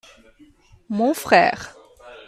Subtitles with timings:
[0.89, 1.77] mon frère.